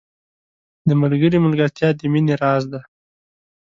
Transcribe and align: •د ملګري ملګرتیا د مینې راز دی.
•د 0.87 0.89
ملګري 1.01 1.37
ملګرتیا 1.45 1.89
د 1.99 2.01
مینې 2.13 2.35
راز 2.41 2.63
دی. 2.71 2.79